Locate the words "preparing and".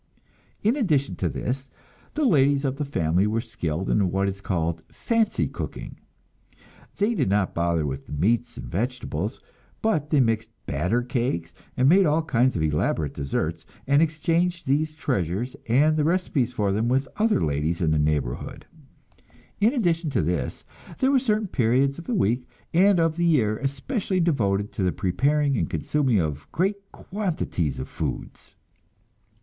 24.91-25.69